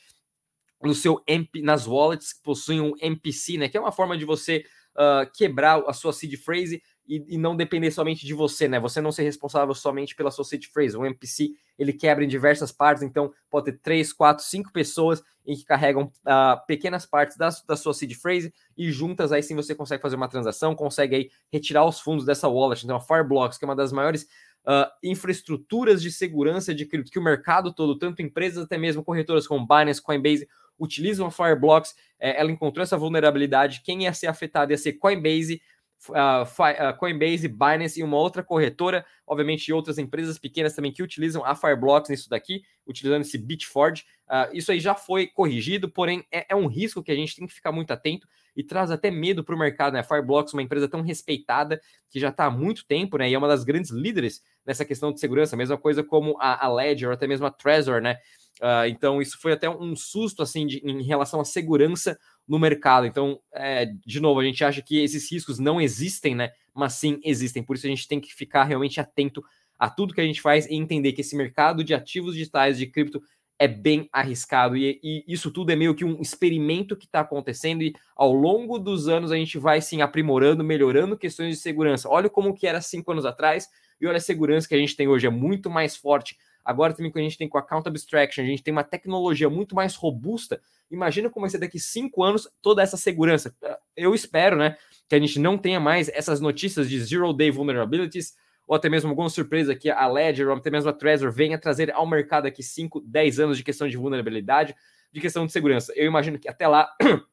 no 0.82 0.94
seu 0.94 1.22
MP, 1.26 1.60
nas 1.60 1.86
wallets 1.86 2.32
que 2.32 2.42
possuem 2.42 2.80
um 2.80 2.94
MPC, 2.98 3.58
né? 3.58 3.68
Que 3.68 3.76
é 3.76 3.80
uma 3.80 3.92
forma 3.92 4.16
de 4.16 4.24
você 4.24 4.64
uh, 4.94 5.30
quebrar 5.32 5.82
a 5.86 5.92
sua 5.92 6.12
seed 6.12 6.34
phrase 6.36 6.82
e, 7.12 7.34
e, 7.34 7.38
não 7.38 7.54
depender 7.54 7.90
somente 7.90 8.24
de 8.24 8.32
você, 8.32 8.66
né? 8.66 8.80
Você 8.80 8.98
não 8.98 9.12
ser 9.12 9.22
responsável 9.22 9.74
somente 9.74 10.16
pela 10.16 10.30
sua 10.30 10.46
seed 10.46 10.64
phrase. 10.72 10.96
O 10.96 11.04
MPC 11.04 11.50
ele 11.78 11.92
quebra 11.92 12.24
em 12.24 12.28
diversas 12.28 12.72
partes, 12.72 13.02
então 13.02 13.30
pode 13.50 13.66
ter 13.66 13.78
três, 13.82 14.14
quatro, 14.14 14.42
cinco 14.42 14.72
pessoas 14.72 15.22
em 15.44 15.54
que 15.54 15.62
carregam 15.62 16.04
uh, 16.04 16.66
pequenas 16.66 17.04
partes 17.04 17.36
da, 17.36 17.50
da 17.68 17.76
sua 17.76 17.92
seed 17.92 18.14
phrase 18.14 18.54
e 18.78 18.90
juntas 18.90 19.30
aí 19.30 19.42
sim 19.42 19.54
você 19.54 19.74
consegue 19.74 20.00
fazer 20.00 20.16
uma 20.16 20.28
transação, 20.28 20.74
consegue 20.74 21.14
aí 21.14 21.30
retirar 21.52 21.84
os 21.84 22.00
fundos 22.00 22.24
dessa 22.24 22.48
wallet. 22.48 22.82
Então 22.82 22.96
a 22.96 23.00
Fireblocks, 23.00 23.58
que 23.58 23.64
é 23.66 23.68
uma 23.68 23.76
das 23.76 23.92
maiores 23.92 24.22
uh, 24.66 24.88
infraestruturas 25.02 26.00
de 26.00 26.10
segurança 26.10 26.74
de 26.74 26.86
cripto 26.86 27.10
que 27.10 27.18
o 27.18 27.22
mercado 27.22 27.74
todo, 27.74 27.98
tanto 27.98 28.22
empresas 28.22 28.64
até 28.64 28.78
mesmo 28.78 29.04
corretoras 29.04 29.46
como 29.46 29.66
Binance, 29.66 30.00
Coinbase, 30.00 30.48
utilizam 30.78 31.26
a 31.26 31.30
Fireblocks. 31.30 31.94
É, 32.18 32.40
ela 32.40 32.50
encontrou 32.50 32.82
essa 32.82 32.96
vulnerabilidade. 32.96 33.82
Quem 33.84 34.04
ia 34.04 34.14
ser 34.14 34.28
afetado 34.28 34.72
ia 34.72 34.78
ser 34.78 34.94
Coinbase 34.94 35.60
uh, 36.10 36.96
Coinbase, 36.98 37.48
Binance 37.48 38.00
e 38.00 38.02
uma 38.02 38.16
outra 38.16 38.42
corretora, 38.42 39.04
obviamente 39.26 39.72
outras 39.72 39.98
empresas 39.98 40.38
pequenas 40.38 40.74
também 40.74 40.92
que 40.92 41.02
utilizam 41.02 41.44
a 41.44 41.54
Fireblocks 41.54 42.10
nisso 42.10 42.28
daqui, 42.28 42.62
utilizando 42.86 43.22
esse 43.22 43.38
Bitforge. 43.38 44.04
Uh, 44.28 44.54
isso 44.56 44.72
aí 44.72 44.80
já 44.80 44.94
foi 44.94 45.26
corrigido, 45.26 45.90
porém 45.90 46.24
é, 46.30 46.46
é, 46.48 46.56
um 46.56 46.66
risco 46.66 47.02
que 47.02 47.12
a 47.12 47.14
gente 47.14 47.36
tem 47.36 47.46
que 47.46 47.54
ficar 47.54 47.70
muito 47.70 47.92
atento 47.92 48.26
e 48.56 48.62
traz 48.62 48.90
até 48.90 49.10
medo 49.10 49.44
para 49.44 49.54
o 49.54 49.58
mercado. 49.58 49.94
Né? 49.94 50.02
Fireblocks, 50.02 50.52
uma 50.52 50.62
empresa 50.62 50.88
tão 50.88 51.02
respeitada 51.02 51.80
que 52.10 52.18
já 52.18 52.28
está 52.28 52.46
há 52.46 52.50
muito 52.50 52.86
tempo, 52.86 53.16
né? 53.16 53.28
E 53.30 53.34
é 53.34 53.38
uma 53.38 53.48
das 53.48 53.64
grandes 53.64 53.90
líderes 53.90 54.42
nessa 54.64 54.84
questão 54.84 55.12
de 55.12 55.20
segurança, 55.20 55.56
mesma 55.56 55.78
coisa 55.78 56.02
como 56.02 56.36
a, 56.38 56.66
a 56.66 56.72
Ledger, 56.72 57.10
até 57.10 57.26
mesmo 57.26 57.46
a 57.46 57.50
Trezor, 57.50 58.00
né? 58.00 58.18
Uh, 58.60 58.86
então, 58.88 59.20
isso 59.20 59.38
foi 59.40 59.52
até 59.52 59.68
um 59.68 59.96
susto 59.96 60.42
assim 60.42 60.66
de, 60.66 60.78
em 60.78 61.02
relação 61.02 61.40
à 61.40 61.44
segurança 61.44 62.18
no 62.46 62.58
mercado. 62.58 63.06
Então, 63.06 63.40
é, 63.52 63.86
de 64.04 64.20
novo, 64.20 64.40
a 64.40 64.44
gente 64.44 64.64
acha 64.64 64.82
que 64.82 65.02
esses 65.02 65.30
riscos 65.30 65.58
não 65.58 65.80
existem, 65.80 66.34
né? 66.34 66.50
Mas 66.74 66.94
sim 66.94 67.20
existem. 67.24 67.62
Por 67.62 67.76
isso 67.76 67.86
a 67.86 67.90
gente 67.90 68.06
tem 68.06 68.20
que 68.20 68.34
ficar 68.34 68.64
realmente 68.64 69.00
atento 69.00 69.42
a 69.78 69.90
tudo 69.90 70.14
que 70.14 70.20
a 70.20 70.24
gente 70.24 70.40
faz 70.40 70.66
e 70.66 70.74
entender 70.74 71.12
que 71.12 71.22
esse 71.22 71.36
mercado 71.36 71.82
de 71.82 71.94
ativos 71.94 72.34
digitais 72.34 72.78
de 72.78 72.86
cripto 72.86 73.20
é 73.58 73.68
bem 73.68 74.08
arriscado 74.12 74.76
e, 74.76 74.98
e 75.02 75.24
isso 75.28 75.50
tudo 75.50 75.70
é 75.70 75.76
meio 75.76 75.94
que 75.94 76.04
um 76.04 76.20
experimento 76.20 76.96
que 76.96 77.04
está 77.04 77.20
acontecendo 77.20 77.82
e 77.82 77.94
ao 78.16 78.32
longo 78.32 78.76
dos 78.76 79.08
anos 79.08 79.30
a 79.30 79.36
gente 79.36 79.56
vai 79.56 79.80
sim 79.80 80.00
aprimorando, 80.00 80.64
melhorando 80.64 81.16
questões 81.16 81.54
de 81.54 81.62
segurança. 81.62 82.08
Olha 82.08 82.28
como 82.28 82.54
que 82.54 82.66
era 82.66 82.80
cinco 82.80 83.12
anos 83.12 83.24
atrás 83.24 83.68
e 84.00 84.06
olha 84.06 84.16
a 84.16 84.20
segurança 84.20 84.66
que 84.66 84.74
a 84.74 84.78
gente 84.78 84.96
tem 84.96 85.06
hoje 85.06 85.28
é 85.28 85.30
muito 85.30 85.70
mais 85.70 85.96
forte. 85.96 86.36
Agora 86.64 86.94
também 86.94 87.10
que 87.10 87.18
a 87.18 87.22
gente 87.22 87.38
tem 87.38 87.48
com 87.48 87.58
a 87.58 87.62
Count 87.62 87.88
Abstraction, 87.88 88.42
a 88.42 88.46
gente 88.46 88.62
tem 88.62 88.72
uma 88.72 88.84
tecnologia 88.84 89.50
muito 89.50 89.74
mais 89.74 89.94
robusta 89.94 90.60
Imagina 90.92 91.30
como 91.30 91.44
vai 91.44 91.50
ser 91.50 91.56
daqui 91.56 91.80
cinco 91.80 92.22
anos 92.22 92.46
toda 92.60 92.82
essa 92.82 92.98
segurança. 92.98 93.56
Eu 93.96 94.14
espero, 94.14 94.56
né, 94.56 94.76
que 95.08 95.14
a 95.14 95.18
gente 95.18 95.38
não 95.38 95.56
tenha 95.56 95.80
mais 95.80 96.10
essas 96.10 96.38
notícias 96.38 96.88
de 96.88 97.02
zero 97.02 97.32
day 97.32 97.50
vulnerabilities 97.50 98.34
ou 98.68 98.76
até 98.76 98.90
mesmo 98.90 99.08
alguma 99.08 99.30
surpresa 99.30 99.74
que 99.74 99.88
a 99.88 100.06
Ledger 100.06 100.48
ou 100.48 100.54
até 100.54 100.70
mesmo 100.70 100.90
a 100.90 100.92
Trezor 100.92 101.32
venha 101.32 101.58
trazer 101.58 101.90
ao 101.92 102.06
mercado 102.06 102.46
aqui 102.46 102.62
5, 102.62 103.00
10 103.00 103.40
anos 103.40 103.56
de 103.56 103.64
questão 103.64 103.88
de 103.88 103.96
vulnerabilidade, 103.96 104.74
de 105.10 105.20
questão 105.20 105.46
de 105.46 105.52
segurança. 105.52 105.94
Eu 105.96 106.06
imagino 106.06 106.38
que 106.38 106.48
até 106.48 106.68
lá 106.68 106.94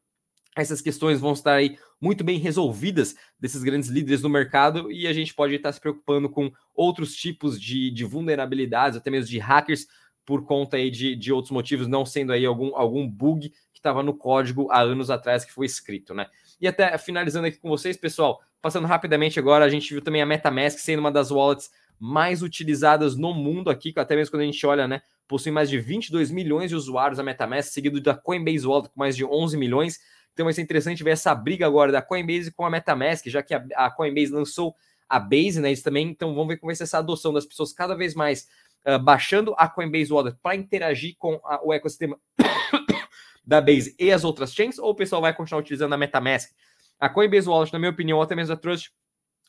essas 0.62 0.82
questões 0.82 1.20
vão 1.20 1.34
estar 1.34 1.54
aí 1.54 1.78
muito 2.02 2.24
bem 2.24 2.38
resolvidas 2.40 3.16
desses 3.40 3.64
grandes 3.64 3.90
líderes 3.90 4.22
no 4.22 4.30
mercado 4.30 4.92
e 4.92 5.08
a 5.08 5.14
gente 5.14 5.34
pode 5.34 5.56
estar 5.56 5.72
se 5.72 5.80
preocupando 5.80 6.30
com 6.30 6.52
outros 6.74 7.16
tipos 7.16 7.60
de, 7.60 7.92
de 7.92 8.06
vulnerabilidades, 8.06 8.98
até 8.98 9.10
mesmo 9.10 9.30
de 9.30 9.40
hackers 9.40 9.88
por 10.26 10.46
conta 10.46 10.78
aí 10.78 10.92
de, 10.92 11.16
de 11.16 11.34
outros 11.34 11.52
motivos, 11.52 11.88
não 11.88 12.06
sendo 12.06 12.32
aí 12.32 12.46
algum, 12.46 12.76
algum 12.76 13.08
bug 13.08 13.50
que 13.50 13.80
estava 13.80 14.04
no 14.04 14.14
código 14.14 14.70
há 14.72 14.82
anos 14.82 15.10
atrás 15.10 15.44
que 15.44 15.52
foi 15.52 15.66
escrito, 15.66 16.14
né? 16.14 16.28
E 16.62 16.68
até 16.68 16.98
finalizando 16.98 17.48
aqui 17.48 17.58
com 17.58 17.70
vocês, 17.70 17.98
pessoal, 17.98 18.40
passando 18.62 18.86
rapidamente 18.86 19.40
agora, 19.40 19.66
a 19.66 19.70
gente 19.70 19.92
viu 19.92 20.02
também 20.02 20.22
a 20.22 20.26
MetaMask 20.26 20.78
sendo 20.80 21.00
uma 21.00 21.12
das 21.12 21.32
wallets 21.32 21.72
mais 22.00 22.42
utilizadas 22.42 23.16
no 23.16 23.34
mundo 23.34 23.70
aqui, 23.70 23.92
até 23.96 24.16
mesmo 24.16 24.32
quando 24.32 24.44
a 24.44 24.46
gente 24.46 24.66
olha, 24.66 24.88
né, 24.88 25.02
possui 25.28 25.52
mais 25.52 25.70
de 25.70 25.80
22 25.80 26.32
milhões 26.32 26.70
de 26.70 26.76
usuários 26.76 27.20
a 27.20 27.24
MetaMask, 27.24 27.72
seguido 27.72 28.02
da 28.02 28.16
Coinbase 28.16 28.66
Wallet 28.66 28.90
com 28.90 29.00
mais 29.00 29.16
de 29.16 29.26
11 29.26 29.58
milhões, 29.58 30.00
Então 30.34 30.46
vai 30.46 30.54
ser 30.54 30.62
interessante 30.62 31.04
ver 31.04 31.12
essa 31.12 31.34
briga 31.36 31.66
agora 31.66 31.92
da 31.92 32.02
Coinbase 32.02 32.52
com 32.52 32.66
a 32.66 32.70
MetaMask, 32.70 33.28
já 33.28 33.44
que 33.44 33.54
a, 33.54 33.92
Coinbase 33.92 34.32
lançou 34.32 34.76
a 35.08 35.20
Base, 35.20 35.60
né? 35.60 35.72
Isso 35.72 35.84
também, 35.84 36.08
então 36.08 36.34
vamos 36.34 36.48
ver 36.48 36.58
como 36.58 36.70
vai 36.70 36.76
ser 36.76 36.84
essa 36.84 37.00
adoção 37.00 37.34
das 37.34 37.46
pessoas 37.46 37.74
cada 37.74 37.96
vez 37.96 38.14
mais 38.14 38.48
uh, 38.88 39.00
baixando 39.00 39.54
a 39.58 39.68
Coinbase 39.68 40.14
Wallet 40.14 40.38
para 40.42 40.56
interagir 40.56 41.16
com 41.18 41.40
a, 41.44 41.60
o 41.64 41.74
ecossistema 41.74 42.18
da 43.46 43.60
Base 43.60 43.96
e 44.00 44.12
as 44.12 44.24
outras 44.24 44.54
chains, 44.54 44.78
ou 44.80 44.92
o 44.92 44.96
pessoal 44.96 45.22
vai 45.22 45.34
continuar 45.34 45.62
utilizando 45.62 45.94
a 45.94 45.98
MetaMask. 45.98 46.52
A 47.00 47.10
Coinbase 47.10 47.48
Wallet, 47.48 47.74
na 47.74 47.80
minha 47.80 47.92
opinião, 47.92 48.22
até 48.22 48.36
mesmo 48.36 48.54
a 48.54 48.58
Trust, 48.58 48.92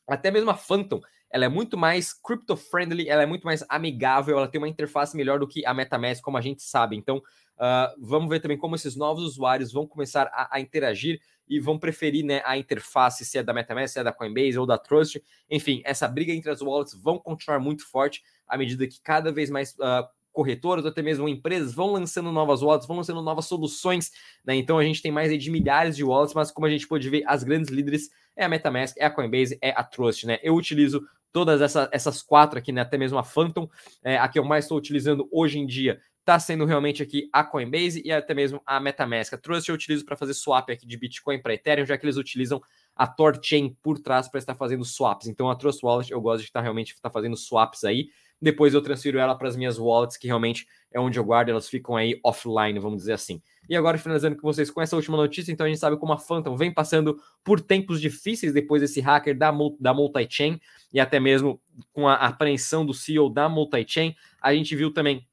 até 0.09 0.31
mesmo 0.31 0.51
a 0.51 0.55
Phantom, 0.55 1.01
ela 1.31 1.45
é 1.45 1.49
muito 1.49 1.79
mais 1.79 2.13
crypto-friendly, 2.13 3.09
ela 3.09 3.23
é 3.23 3.27
muito 3.27 3.45
mais 3.45 3.65
amigável, 3.69 4.37
ela 4.37 4.49
tem 4.49 4.61
uma 4.61 4.69
interface 4.69 5.17
melhor 5.17 5.39
do 5.39 5.47
que 5.47 5.65
a 5.65 5.73
MetaMask, 5.73 6.23
como 6.23 6.37
a 6.37 6.41
gente 6.41 6.63
sabe. 6.63 6.97
Então, 6.97 7.19
uh, 7.19 7.95
vamos 7.99 8.29
ver 8.29 8.41
também 8.41 8.59
como 8.59 8.75
esses 8.75 8.97
novos 8.97 9.23
usuários 9.23 9.73
vão 9.73 9.87
começar 9.87 10.29
a, 10.33 10.57
a, 10.57 10.61
interagir 10.61 11.21
e 11.49 11.61
vão 11.61 11.79
preferir 11.79 12.25
né, 12.25 12.43
a 12.45 12.59
interface, 12.59 13.25
se 13.25 13.39
é 13.39 13.43
da 13.43 13.53
MetaMask, 13.53 13.93
se 13.93 14.01
é 14.01 14.05
da 14.05 14.13
Coinbase 14.13 14.59
ou 14.59 14.67
da 14.67 14.77
Trust. 14.77 15.23
Enfim, 15.49 15.83
essa 15.85 16.09
briga 16.09 16.33
entre 16.33 16.51
as 16.51 16.61
wallets 16.61 16.95
vão 16.95 17.19
continuar 17.19 17.61
muito 17.61 17.89
forte 17.89 18.23
à 18.47 18.59
medida 18.59 18.87
que 18.87 19.01
cada 19.01 19.31
vez 19.31 19.51
mais 19.51 19.73
uh, 19.75 20.09
corretoras, 20.33 20.85
ou 20.85 20.91
até 20.91 21.03
mesmo 21.03 21.29
empresas, 21.29 21.75
vão 21.75 21.93
lançando 21.93 22.31
novas 22.33 22.63
wallets, 22.63 22.87
vão 22.87 22.97
lançando 22.97 23.23
novas 23.23 23.47
soluções, 23.47 24.11
né? 24.45 24.55
Então 24.55 24.79
a 24.79 24.85
gente 24.85 25.03
tem 25.03 25.11
mais 25.11 25.37
de 25.37 25.51
milhares 25.51 25.97
de 25.97 26.05
wallets, 26.05 26.35
mas 26.35 26.51
como 26.51 26.67
a 26.67 26.71
gente 26.71 26.87
pode 26.87 27.09
ver, 27.09 27.25
as 27.27 27.43
grandes 27.43 27.71
líderes 27.71 28.11
é 28.37 28.45
a 28.45 28.49
MetaMask, 28.49 28.97
é 28.97 29.05
a 29.05 29.11
Coinbase, 29.11 29.59
é 29.61 29.71
a 29.71 29.83
Trust, 29.83 30.27
né? 30.27 30.39
Eu 30.43 30.55
utilizo 30.55 31.07
todas 31.33 31.61
essa, 31.61 31.89
essas 31.93 32.23
quatro 32.23 32.59
aqui, 32.59 32.73
né? 32.73 32.81
Até 32.81 32.99
mesmo 32.99 33.19
a 33.19 33.25
Phantom, 33.25 33.69
é, 34.03 34.19
a 34.19 34.29
que 34.29 34.39
eu 34.39 34.45
mais 34.45 34.65
estou 34.65 34.79
utilizando 34.79 35.29
hoje 35.31 35.59
em 35.59 35.67
dia 35.67 36.01
está 36.21 36.39
sendo 36.39 36.65
realmente 36.65 37.03
aqui 37.03 37.29
a 37.33 37.43
Coinbase 37.43 38.03
e 38.05 38.13
até 38.13 38.35
mesmo 38.35 38.63
a 38.65 38.79
MetaMask. 38.79 39.35
A 39.35 39.39
Trust 39.39 39.69
eu 39.69 39.75
utilizo 39.75 40.05
para 40.05 40.17
fazer 40.17 40.35
swap 40.35 40.71
aqui 40.71 40.87
de 40.87 40.97
Bitcoin 40.97 41.41
para 41.41 41.55
Ethereum, 41.55 41.87
já 41.87 41.99
que 41.99 42.05
eles 42.05 42.17
utilizam 42.17 42.61
a 43.01 43.07
Torchain 43.07 43.75
por 43.83 43.99
trás 43.99 44.29
para 44.29 44.37
estar 44.37 44.55
fazendo 44.55 44.85
swaps. 44.85 45.27
Então 45.27 45.49
a 45.49 45.57
Trust 45.57 45.83
Wallet 45.83 46.13
eu 46.13 46.21
gosto 46.21 46.43
de 46.43 46.49
estar 46.49 46.61
realmente 46.61 46.93
estar 46.93 47.09
fazendo 47.09 47.35
swaps 47.35 47.83
aí. 47.83 48.11
Depois 48.39 48.75
eu 48.75 48.83
transfiro 48.83 49.19
ela 49.19 49.35
para 49.35 49.49
as 49.49 49.57
minhas 49.57 49.79
wallets, 49.79 50.19
que 50.19 50.27
realmente 50.27 50.67
é 50.93 51.01
onde 51.01 51.19
eu 51.19 51.25
guardo, 51.25 51.49
elas 51.49 51.67
ficam 51.67 51.97
aí 51.97 52.21
offline, 52.23 52.79
vamos 52.79 52.99
dizer 52.99 53.15
assim. 53.15 53.41
E 53.71 53.75
agora, 53.75 53.97
finalizando 53.97 54.37
com 54.37 54.43
vocês 54.43 54.71
com 54.71 54.83
essa 54.83 54.97
última 54.97 55.17
notícia, 55.17 55.51
então 55.51 55.65
a 55.65 55.69
gente 55.71 55.79
sabe 55.79 55.97
como 55.97 56.13
a 56.13 56.19
Phantom 56.19 56.55
vem 56.57 56.75
passando 56.75 57.19
por 57.43 57.59
tempos 57.59 58.03
difíceis 58.03 58.53
depois 58.53 58.83
desse 58.83 59.01
hacker 59.01 59.37
da, 59.37 59.51
da 59.79 59.95
multi-chain 59.95 60.61
e 60.93 61.01
até 61.01 61.19
mesmo 61.19 61.59
com 61.95 62.07
a 62.07 62.17
apreensão 62.17 62.85
do 62.85 62.93
CEO 62.93 63.31
da 63.31 63.49
multi-chain. 63.49 64.15
A 64.43 64.55
gente 64.55 64.77
viu 64.77 64.93
também 64.93 65.27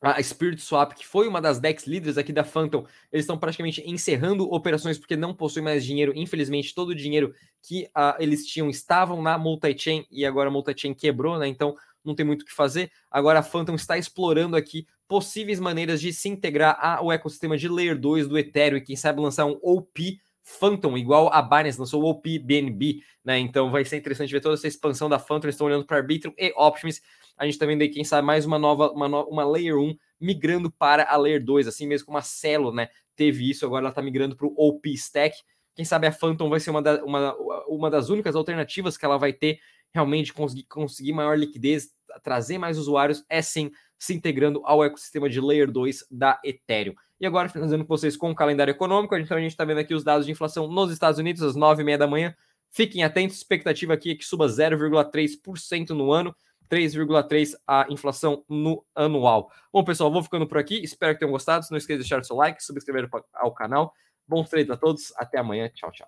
a 0.00 0.22
Spirit 0.22 0.60
Swap, 0.62 0.92
que 0.92 1.06
foi 1.06 1.26
uma 1.26 1.40
das 1.40 1.58
DEX 1.58 1.86
líderes 1.86 2.16
aqui 2.16 2.32
da 2.32 2.44
Phantom, 2.44 2.86
eles 3.12 3.24
estão 3.24 3.36
praticamente 3.36 3.82
encerrando 3.84 4.44
operações 4.52 4.98
porque 4.98 5.16
não 5.16 5.34
possuem 5.34 5.64
mais 5.64 5.84
dinheiro. 5.84 6.12
Infelizmente, 6.14 6.74
todo 6.74 6.90
o 6.90 6.94
dinheiro 6.94 7.34
que 7.62 7.84
uh, 7.86 8.14
eles 8.20 8.46
tinham 8.46 8.70
estavam 8.70 9.20
na 9.20 9.36
multi-chain 9.36 10.06
e 10.10 10.24
agora 10.24 10.48
a 10.48 10.52
multi-chain 10.52 10.94
quebrou, 10.94 11.38
né? 11.38 11.48
Então 11.48 11.74
não 12.04 12.14
tem 12.14 12.24
muito 12.24 12.42
o 12.42 12.44
que 12.44 12.52
fazer. 12.52 12.90
Agora 13.10 13.40
a 13.40 13.42
Phantom 13.42 13.74
está 13.74 13.98
explorando 13.98 14.56
aqui 14.56 14.86
possíveis 15.08 15.58
maneiras 15.58 16.00
de 16.00 16.12
se 16.12 16.28
integrar 16.28 16.78
ao 16.80 17.10
ecossistema 17.10 17.56
de 17.56 17.68
Layer 17.68 17.98
2 17.98 18.28
do 18.28 18.38
Ethereum 18.38 18.78
e 18.78 18.82
quem 18.82 18.94
sabe 18.94 19.20
lançar 19.20 19.46
um 19.46 19.58
OP 19.62 20.20
Phantom, 20.48 20.96
igual 20.96 21.30
a 21.30 21.42
Binance 21.42 21.78
lançou 21.78 22.02
o 22.02 22.08
OP 22.08 22.38
BNB, 22.38 23.02
né? 23.22 23.38
Então 23.38 23.70
vai 23.70 23.84
ser 23.84 23.98
interessante 23.98 24.32
ver 24.32 24.40
toda 24.40 24.54
essa 24.54 24.66
expansão 24.66 25.08
da 25.08 25.18
Phantom. 25.18 25.46
Eles 25.46 25.54
estão 25.54 25.66
olhando 25.66 25.84
para 25.84 25.98
Arbitrum 25.98 26.32
e 26.38 26.52
Optimus. 26.56 27.02
A 27.38 27.44
gente 27.44 27.54
está 27.54 27.66
vendo 27.66 27.82
aí, 27.82 27.88
quem 27.88 28.04
sabe, 28.04 28.26
mais 28.26 28.44
uma 28.44 28.58
nova, 28.58 28.90
uma, 28.90 29.08
no, 29.08 29.22
uma 29.24 29.44
Layer 29.44 29.78
1 29.78 29.96
migrando 30.20 30.70
para 30.70 31.04
a 31.04 31.16
Layer 31.16 31.42
2, 31.44 31.68
assim 31.68 31.86
mesmo 31.86 32.06
como 32.06 32.18
a 32.18 32.22
Celo, 32.22 32.72
né? 32.72 32.88
Teve 33.14 33.48
isso, 33.48 33.64
agora 33.64 33.82
ela 33.82 33.90
está 33.90 34.02
migrando 34.02 34.36
para 34.36 34.46
o 34.46 34.54
OP 34.56 34.90
Stack. 34.94 35.36
Quem 35.74 35.84
sabe 35.84 36.06
a 36.06 36.12
Phantom 36.12 36.48
vai 36.48 36.58
ser 36.58 36.70
uma, 36.70 36.82
da, 36.82 37.04
uma, 37.04 37.34
uma 37.68 37.90
das 37.90 38.08
únicas 38.08 38.34
alternativas 38.34 38.96
que 38.96 39.04
ela 39.04 39.16
vai 39.16 39.32
ter 39.32 39.60
realmente 39.94 40.32
conseguir, 40.32 40.64
conseguir 40.64 41.12
maior 41.12 41.38
liquidez, 41.38 41.90
trazer 42.22 42.58
mais 42.58 42.78
usuários, 42.78 43.24
é 43.28 43.40
sim 43.40 43.70
se 43.98 44.14
integrando 44.14 44.60
ao 44.64 44.84
ecossistema 44.84 45.28
de 45.28 45.40
Layer 45.40 45.70
2 45.70 46.06
da 46.10 46.40
Ethereum. 46.44 46.94
E 47.20 47.26
agora, 47.26 47.48
finalizando 47.48 47.84
com 47.84 47.96
vocês 47.96 48.16
com 48.16 48.30
o 48.30 48.34
calendário 48.34 48.70
econômico, 48.70 49.16
então 49.16 49.36
a 49.36 49.40
gente 49.40 49.50
está 49.50 49.64
vendo 49.64 49.78
aqui 49.78 49.92
os 49.92 50.04
dados 50.04 50.24
de 50.24 50.32
inflação 50.32 50.68
nos 50.68 50.92
Estados 50.92 51.18
Unidos 51.18 51.42
às 51.42 51.56
9h30 51.56 51.96
da 51.96 52.06
manhã. 52.06 52.34
Fiquem 52.70 53.02
atentos, 53.02 53.36
expectativa 53.36 53.94
aqui 53.94 54.12
é 54.12 54.14
que 54.14 54.24
suba 54.24 54.46
0,3% 54.46 55.90
no 55.90 56.12
ano, 56.12 56.34
3,3% 56.68 57.54
a 57.66 57.86
inflação 57.90 58.44
no 58.48 58.84
anual. 58.94 59.50
Bom, 59.72 59.84
pessoal, 59.84 60.12
vou 60.12 60.22
ficando 60.22 60.46
por 60.46 60.58
aqui. 60.58 60.82
Espero 60.82 61.14
que 61.14 61.20
tenham 61.20 61.32
gostado. 61.32 61.66
Não 61.70 61.78
esqueça 61.78 61.98
de 61.98 62.04
deixar 62.04 62.20
o 62.20 62.24
seu 62.24 62.36
like, 62.36 62.62
subscrever 62.62 63.08
ao 63.34 63.52
canal. 63.52 63.92
Bons 64.26 64.48
treinos 64.48 64.70
a 64.70 64.76
todos. 64.76 65.12
Até 65.16 65.38
amanhã. 65.38 65.70
Tchau, 65.74 65.90
tchau. 65.90 65.96